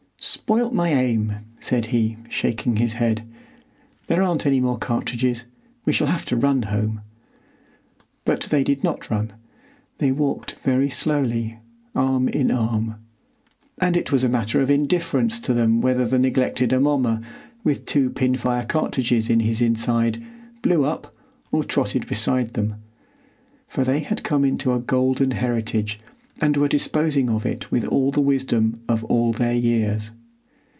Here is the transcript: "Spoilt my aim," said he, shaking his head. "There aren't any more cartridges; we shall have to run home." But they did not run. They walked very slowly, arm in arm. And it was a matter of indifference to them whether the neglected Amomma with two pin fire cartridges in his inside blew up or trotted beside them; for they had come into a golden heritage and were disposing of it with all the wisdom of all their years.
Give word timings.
"Spoilt 0.23 0.71
my 0.71 0.89
aim," 0.93 1.37
said 1.59 1.87
he, 1.87 2.15
shaking 2.29 2.75
his 2.77 2.93
head. 2.93 3.23
"There 4.05 4.21
aren't 4.21 4.45
any 4.45 4.59
more 4.59 4.77
cartridges; 4.77 5.45
we 5.83 5.93
shall 5.93 6.05
have 6.05 6.25
to 6.27 6.35
run 6.35 6.61
home." 6.63 7.01
But 8.23 8.41
they 8.51 8.63
did 8.63 8.83
not 8.83 9.09
run. 9.09 9.33
They 9.97 10.11
walked 10.11 10.51
very 10.59 10.91
slowly, 10.91 11.57
arm 11.95 12.27
in 12.29 12.51
arm. 12.51 12.97
And 13.79 13.97
it 13.97 14.11
was 14.11 14.23
a 14.23 14.29
matter 14.29 14.61
of 14.61 14.69
indifference 14.69 15.39
to 15.39 15.55
them 15.55 15.81
whether 15.81 16.05
the 16.05 16.19
neglected 16.19 16.71
Amomma 16.71 17.19
with 17.63 17.85
two 17.85 18.11
pin 18.11 18.35
fire 18.35 18.63
cartridges 18.63 19.27
in 19.27 19.39
his 19.39 19.59
inside 19.59 20.23
blew 20.61 20.85
up 20.85 21.15
or 21.51 21.63
trotted 21.63 22.05
beside 22.05 22.53
them; 22.53 22.75
for 23.67 23.83
they 23.83 24.01
had 24.01 24.21
come 24.23 24.45
into 24.45 24.71
a 24.71 24.79
golden 24.79 25.31
heritage 25.31 25.97
and 26.43 26.57
were 26.57 26.67
disposing 26.67 27.29
of 27.29 27.45
it 27.45 27.69
with 27.71 27.85
all 27.85 28.09
the 28.11 28.19
wisdom 28.21 28.81
of 28.89 29.03
all 29.03 29.31
their 29.31 29.53
years. 29.53 30.09